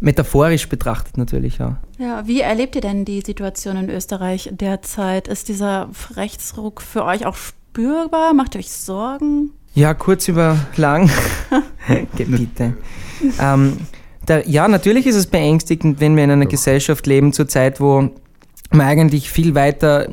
metaphorisch 0.00 0.68
betrachtet 0.68 1.16
natürlich, 1.18 1.58
ja. 1.58 1.78
Ja, 1.98 2.26
wie 2.26 2.40
erlebt 2.40 2.76
ihr 2.76 2.80
denn 2.80 3.04
die 3.04 3.20
Situation 3.20 3.76
in 3.76 3.90
Österreich 3.90 4.50
derzeit? 4.52 5.28
Ist 5.28 5.48
dieser 5.48 5.90
Rechtsruck 6.14 6.82
für 6.82 7.04
euch 7.04 7.26
auch 7.26 7.36
spürbar? 7.36 8.34
Macht 8.34 8.54
ihr 8.54 8.60
euch 8.60 8.70
Sorgen? 8.70 9.50
Ja, 9.74 9.94
kurz 9.94 10.28
über 10.28 10.56
lang. 10.76 11.10
Gebiete. 12.16 12.74
ähm, 13.40 13.78
der, 14.26 14.48
ja, 14.48 14.68
natürlich 14.68 15.06
ist 15.06 15.16
es 15.16 15.26
beängstigend, 15.26 16.00
wenn 16.00 16.16
wir 16.16 16.24
in 16.24 16.30
einer 16.30 16.46
Gesellschaft 16.46 17.06
leben 17.06 17.32
zurzeit, 17.32 17.80
wo 17.80 18.10
man 18.70 18.86
eigentlich 18.86 19.30
viel 19.30 19.54
weiter 19.54 20.08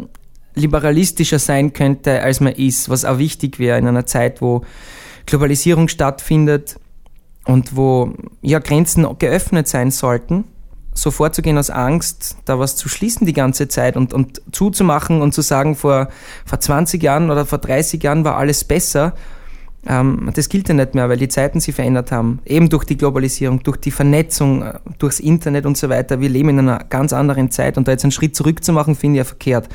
liberalistischer 0.55 1.39
sein 1.39 1.73
könnte, 1.73 2.21
als 2.21 2.39
man 2.39 2.53
ist, 2.53 2.89
was 2.89 3.03
auch 3.03 3.17
wichtig 3.17 3.59
wäre 3.59 3.77
in 3.77 3.87
einer 3.87 4.05
Zeit, 4.05 4.41
wo 4.41 4.61
Globalisierung 5.25 5.87
stattfindet 5.87 6.79
und 7.45 7.75
wo 7.75 8.13
ja 8.41 8.59
Grenzen 8.59 9.07
geöffnet 9.19 9.67
sein 9.67 9.91
sollten. 9.91 10.45
So 10.93 11.11
vorzugehen 11.11 11.57
aus 11.57 11.69
Angst, 11.69 12.37
da 12.45 12.57
was 12.57 12.77
zu 12.77 12.87
schließen 12.87 13.27
die 13.27 13.33
ganze 13.33 13.67
Zeit 13.67 13.97
und, 13.97 14.13
und 14.13 14.41
zuzumachen 14.51 15.21
und 15.21 15.33
zu 15.33 15.41
sagen, 15.41 15.75
vor, 15.75 16.07
vor 16.45 16.59
20 16.59 17.03
Jahren 17.03 17.29
oder 17.29 17.45
vor 17.45 17.57
30 17.57 18.01
Jahren 18.01 18.23
war 18.23 18.37
alles 18.37 18.63
besser, 18.63 19.13
ähm, 19.87 20.31
das 20.33 20.49
gilt 20.49 20.67
ja 20.67 20.73
nicht 20.73 20.95
mehr, 20.95 21.09
weil 21.09 21.17
die 21.17 21.27
Zeiten 21.27 21.59
sich 21.59 21.75
verändert 21.75 22.11
haben. 22.11 22.39
Eben 22.45 22.69
durch 22.69 22.85
die 22.85 22.97
Globalisierung, 22.97 23.61
durch 23.63 23.77
die 23.77 23.91
Vernetzung, 23.91 24.63
äh, 24.63 24.73
durchs 24.97 25.19
Internet 25.19 25.65
und 25.65 25.77
so 25.77 25.89
weiter. 25.89 26.19
Wir 26.19 26.29
leben 26.29 26.49
in 26.49 26.59
einer 26.59 26.79
ganz 26.79 27.13
anderen 27.13 27.51
Zeit 27.51 27.77
und 27.77 27.87
da 27.87 27.91
jetzt 27.91 28.03
einen 28.03 28.11
Schritt 28.11 28.35
zurück 28.35 28.63
zu 28.63 28.73
machen, 28.73 28.95
finde 28.95 29.17
ich 29.17 29.19
ja 29.19 29.23
verkehrt. 29.25 29.69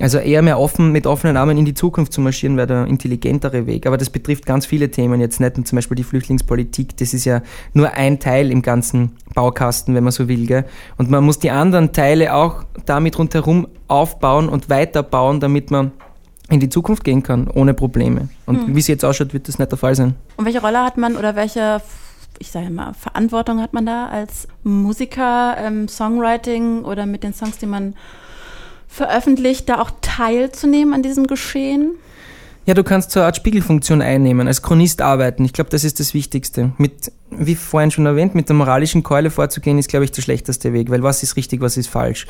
Also 0.00 0.18
eher 0.18 0.40
mehr 0.42 0.58
offen, 0.58 0.92
mit 0.92 1.06
offenen 1.06 1.36
Armen 1.36 1.58
in 1.58 1.64
die 1.64 1.74
Zukunft 1.74 2.12
zu 2.12 2.20
marschieren, 2.20 2.56
wäre 2.56 2.66
der 2.66 2.86
intelligentere 2.86 3.66
Weg. 3.66 3.86
Aber 3.86 3.98
das 3.98 4.08
betrifft 4.08 4.46
ganz 4.46 4.64
viele 4.64 4.90
Themen, 4.90 5.20
jetzt 5.20 5.40
nicht 5.40 5.56
nur 5.56 5.66
zum 5.66 5.76
Beispiel 5.76 5.96
die 5.96 6.04
Flüchtlingspolitik. 6.04 6.96
Das 6.96 7.12
ist 7.12 7.26
ja 7.26 7.42
nur 7.74 7.92
ein 7.92 8.18
Teil 8.18 8.50
im 8.50 8.62
ganzen 8.62 9.12
Baukasten, 9.34 9.94
wenn 9.94 10.04
man 10.04 10.12
so 10.12 10.26
will. 10.26 10.46
Gell? 10.46 10.64
Und 10.96 11.10
man 11.10 11.22
muss 11.22 11.38
die 11.38 11.50
anderen 11.50 11.92
Teile 11.92 12.34
auch 12.34 12.64
damit 12.86 13.18
rundherum 13.18 13.68
aufbauen 13.88 14.48
und 14.48 14.70
weiterbauen, 14.70 15.38
damit 15.40 15.70
man 15.70 15.92
in 16.48 16.60
die 16.60 16.68
Zukunft 16.68 17.04
gehen 17.04 17.22
kann, 17.22 17.48
ohne 17.48 17.74
Probleme. 17.74 18.28
Und 18.46 18.74
wie 18.74 18.80
es 18.80 18.88
jetzt 18.88 19.04
ausschaut, 19.04 19.32
wird 19.32 19.48
das 19.48 19.58
nicht 19.58 19.70
der 19.70 19.78
Fall 19.78 19.94
sein. 19.94 20.16
Und 20.36 20.46
welche 20.46 20.60
Rolle 20.60 20.82
hat 20.82 20.96
man 20.96 21.16
oder 21.16 21.36
welche, 21.36 21.80
ich 22.38 22.50
sage 22.50 22.70
mal, 22.70 22.92
Verantwortung 22.94 23.60
hat 23.60 23.72
man 23.72 23.86
da 23.86 24.08
als 24.08 24.48
Musiker, 24.64 25.56
ähm, 25.58 25.86
Songwriting 25.86 26.84
oder 26.84 27.06
mit 27.06 27.22
den 27.22 27.34
Songs, 27.34 27.58
die 27.58 27.66
man 27.66 27.94
veröffentlicht, 28.90 29.68
da 29.68 29.80
auch 29.80 29.90
teilzunehmen 30.02 30.92
an 30.92 31.02
diesem 31.02 31.26
Geschehen? 31.26 31.94
Ja, 32.66 32.74
du 32.74 32.84
kannst 32.84 33.10
so 33.10 33.20
eine 33.20 33.26
Art 33.26 33.36
Spiegelfunktion 33.36 34.02
einnehmen, 34.02 34.46
als 34.46 34.60
Chronist 34.60 35.00
arbeiten. 35.00 35.44
Ich 35.44 35.52
glaube, 35.52 35.70
das 35.70 35.82
ist 35.82 35.98
das 35.98 36.12
Wichtigste. 36.12 36.72
Mit, 36.76 37.10
wie 37.30 37.54
vorhin 37.54 37.90
schon 37.90 38.04
erwähnt, 38.04 38.34
mit 38.34 38.48
der 38.48 38.56
moralischen 38.56 39.02
Keule 39.02 39.30
vorzugehen, 39.30 39.78
ist, 39.78 39.88
glaube 39.88 40.04
ich, 40.04 40.12
der 40.12 40.22
schlechteste 40.22 40.72
Weg, 40.72 40.90
weil 40.90 41.02
was 41.02 41.22
ist 41.22 41.36
richtig, 41.36 41.62
was 41.62 41.76
ist 41.78 41.88
falsch. 41.88 42.26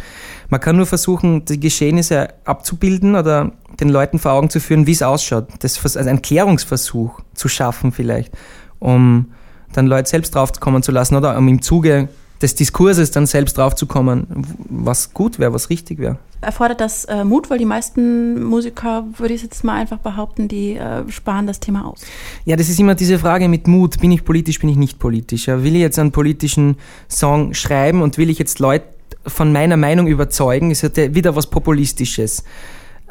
Man 0.49 0.61
kann 0.61 0.77
nur 0.77 0.87
versuchen, 0.87 1.45
die 1.45 1.59
Geschehnisse 1.59 2.29
abzubilden 2.45 3.17
oder 3.17 3.53
den 3.81 3.89
Leuten 3.89 4.19
vor 4.19 4.33
Augen 4.33 4.51
zu 4.51 4.61
führen, 4.61 4.87
wie 4.87 4.93
es 4.93 5.03
ausschaut. 5.03 5.49
Das, 5.59 5.83
also 5.85 6.09
ein 6.09 6.23
Klärungsversuch 6.23 7.21
zu 7.35 7.49
schaffen 7.49 7.91
vielleicht, 7.91 8.33
um 8.79 9.33
dann 9.73 9.89
Leute 9.89 10.09
selbst 10.09 10.35
draufkommen 10.35 10.83
zu 10.83 10.93
lassen 10.93 11.17
oder 11.17 11.37
um 11.37 11.49
im 11.49 11.61
Zuge 11.61 12.09
des 12.41 12.55
Diskurses 12.55 13.11
dann 13.11 13.27
selbst 13.27 13.59
draufzukommen, 13.59 14.27
was 14.69 15.13
gut 15.13 15.39
wäre, 15.39 15.53
was 15.53 15.71
richtig 15.71 15.99
wäre. 15.99 16.19
Erfordert 16.41 16.81
das 16.81 17.05
äh, 17.05 17.23
Mut, 17.23 17.51
weil 17.51 17.59
die 17.59 17.67
meisten 17.67 18.43
Musiker, 18.43 19.05
würde 19.19 19.35
ich 19.35 19.43
jetzt 19.43 19.63
mal 19.63 19.75
einfach 19.75 19.99
behaupten, 19.99 20.49
die 20.49 20.75
äh, 20.75 21.07
sparen 21.11 21.47
das 21.47 21.61
Thema 21.61 21.87
aus. 21.87 22.01
Ja, 22.47 22.57
das 22.57 22.71
ist 22.71 22.81
immer 22.81 22.95
diese 22.95 23.19
Frage 23.19 23.49
mit 23.49 23.67
Mut. 23.67 24.01
Bin 24.01 24.11
ich 24.11 24.25
politisch, 24.25 24.59
bin 24.59 24.71
ich 24.71 24.77
nicht 24.77 24.99
politisch? 24.99 25.49
Ja, 25.49 25.63
will 25.63 25.75
ich 25.75 25.83
jetzt 25.83 25.99
einen 25.99 26.13
politischen 26.13 26.77
Song 27.11 27.53
schreiben 27.53 28.01
und 28.01 28.17
will 28.17 28.31
ich 28.31 28.39
jetzt 28.39 28.59
Leute 28.59 28.87
von 29.27 29.53
meiner 29.53 29.77
Meinung 29.77 30.07
überzeugen? 30.07 30.71
Ist 30.71 30.83
ja 30.83 31.15
wieder 31.15 31.37
was 31.37 31.49
Populistisches. 31.49 32.45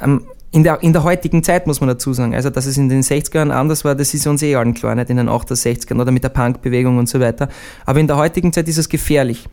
Ähm, 0.02 0.24
in 0.52 0.64
der, 0.64 0.82
in 0.82 0.94
der 0.94 1.04
heutigen 1.04 1.44
Zeit 1.44 1.68
muss 1.68 1.80
man 1.80 1.90
dazu 1.90 2.14
sagen, 2.14 2.34
also 2.34 2.50
dass 2.50 2.66
es 2.66 2.78
in 2.78 2.90
den 2.90 3.04
60ern 3.04 3.52
anders 3.52 3.86
war, 3.86 3.96
das 3.96 4.14
ist 4.14 4.26
uns 4.26 4.42
eh 4.42 4.56
allen 4.56 4.74
klar, 4.74 4.96
nicht 4.96 5.10
in 5.10 5.18
den 5.18 5.30
68ern 5.30 6.02
oder 6.02 6.12
mit 6.12 6.24
der 6.24 6.30
Punkbewegung 6.30 6.98
und 6.98 7.08
so 7.08 7.20
weiter. 7.20 7.50
Aber 7.86 8.00
in 8.00 8.08
der 8.08 8.18
heutigen 8.18 8.52
Zeit 8.52 8.68
ist 8.68 8.78
es 8.78 8.90
gefährlich. 8.90 9.48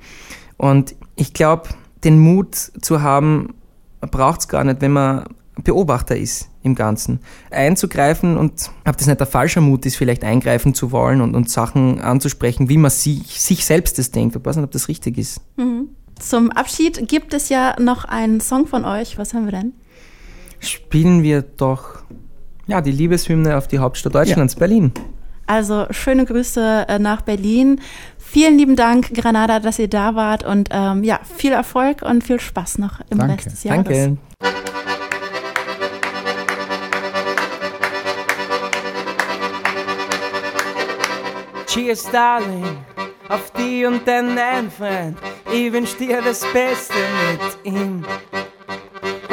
Und 0.56 0.94
ich 1.16 1.34
glaube, 1.34 1.68
den 2.04 2.18
Mut 2.18 2.54
zu 2.54 3.02
haben, 3.02 3.54
braucht 4.00 4.40
es 4.40 4.48
gar 4.48 4.64
nicht, 4.64 4.80
wenn 4.80 4.92
man 4.92 5.24
Beobachter 5.62 6.16
ist 6.16 6.48
im 6.62 6.74
Ganzen. 6.74 7.20
Einzugreifen 7.50 8.36
und, 8.36 8.70
ob 8.86 8.96
das 8.96 9.06
nicht 9.06 9.20
der 9.20 9.26
falsche 9.26 9.60
Mut 9.60 9.86
ist, 9.86 9.96
vielleicht 9.96 10.22
eingreifen 10.22 10.74
zu 10.74 10.92
wollen 10.92 11.20
und, 11.20 11.34
und 11.34 11.50
Sachen 11.50 12.00
anzusprechen, 12.00 12.68
wie 12.68 12.76
man 12.76 12.90
sich, 12.90 13.40
sich 13.40 13.64
selbst 13.64 13.98
das 13.98 14.10
denkt. 14.10 14.36
Ich 14.36 14.44
weiß 14.44 14.56
nicht, 14.56 14.64
ob 14.64 14.70
das 14.70 14.88
richtig 14.88 15.16
ist. 15.16 15.40
Zum 16.18 16.50
Abschied 16.50 17.08
gibt 17.08 17.34
es 17.34 17.48
ja 17.48 17.76
noch 17.80 18.04
einen 18.04 18.40
Song 18.40 18.66
von 18.66 18.84
euch. 18.84 19.18
Was 19.18 19.32
haben 19.32 19.46
wir 19.46 19.52
denn? 19.52 19.72
Spielen 20.60 21.22
wir 21.22 21.42
doch 21.42 22.02
ja, 22.66 22.80
die 22.80 22.90
Liebeshymne 22.90 23.56
auf 23.56 23.68
die 23.68 23.78
Hauptstadt 23.78 24.14
Deutschlands, 24.14 24.56
Berlin. 24.56 24.92
Also 25.46 25.86
schöne 25.90 26.24
Grüße 26.24 26.86
äh, 26.88 26.98
nach 26.98 27.22
Berlin. 27.22 27.80
Vielen 28.18 28.58
lieben 28.58 28.74
Dank, 28.74 29.14
Granada, 29.14 29.60
dass 29.60 29.78
ihr 29.78 29.88
da 29.88 30.16
wart 30.16 30.44
und 30.44 30.68
ähm, 30.72 31.04
ja, 31.04 31.20
viel 31.36 31.52
Erfolg 31.52 32.02
und 32.02 32.24
viel 32.24 32.40
Spaß 32.40 32.78
noch 32.78 33.00
im 33.10 33.18
Danke. 33.18 33.34
Rest 33.34 33.52
des 33.52 33.64
Jahres. 33.64 33.84
Danke. 33.84 34.18
Cheers, 41.66 42.10
Darling, 42.10 42.64
auf 43.28 43.52
die 43.52 43.84
und 43.84 44.08
deinen 44.08 44.70
Freund. 44.70 45.16
Ich 45.52 45.72
wünsch 45.72 45.96
dir 45.96 46.20
das 46.22 46.40
Beste 46.52 46.94
mit 47.30 47.72
ihm. 47.72 48.04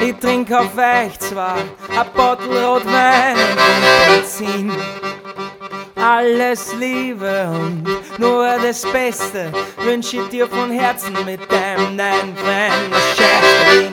ich 0.00 0.16
trink 0.16 0.52
auf 0.52 0.76
euch 0.76 1.18
zwar 1.18 1.56
ein 1.56 2.06
Bottle 2.14 2.66
Rotwein 2.66 3.36
und 3.36 3.56
Benzin. 4.14 4.72
Alles 5.96 6.74
Liebe 6.74 7.48
und 7.48 7.84
nur 8.18 8.46
das 8.62 8.82
Beste 8.82 9.52
wünsch 9.78 10.12
ich 10.14 10.28
dir 10.28 10.46
von 10.46 10.70
Herzen 10.70 11.16
mit 11.24 11.40
deinem 11.50 11.96
neuen 11.96 12.36
Freund 12.36 12.92
Berlin. 13.16 13.92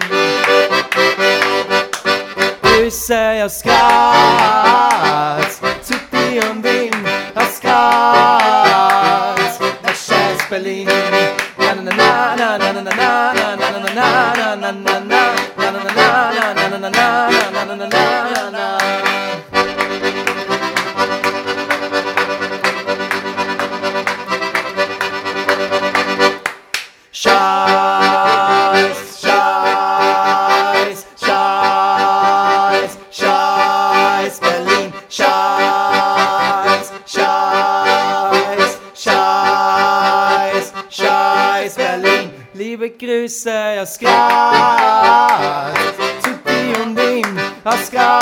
Grüße 2.62 3.44
aus 3.46 3.62
Graz 3.64 5.60
zu 5.82 5.94
dir 6.12 6.44
und 6.52 6.66
ihm 6.66 7.06
aus 7.36 7.60
Graz 7.62 9.60
nach 9.82 9.96
Scheiß 9.96 10.50
Berlin. 10.50 10.90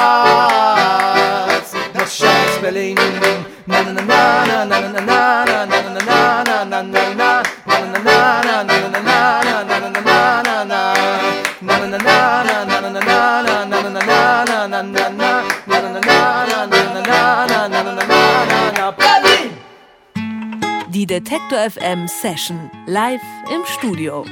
Graz, 0.02 1.74
nach 1.94 2.10
Scheiß, 2.10 2.58
Berlin. 2.62 2.98
Na 3.68 3.84
na 3.84 3.92
na 3.92 4.02
na 4.02 4.66
na 4.66 4.80
na 4.82 5.00
na 5.00 5.66
na 5.66 5.66
na 5.66 6.02
na 6.02 6.64
na 6.66 6.82
na 6.82 7.12
na 7.14 7.44
Die 20.92 21.06
Detektor 21.06 21.58
FM 21.70 22.08
Session 22.08 22.70
live 22.86 23.22
im 23.50 23.64
Studio. 23.66 24.26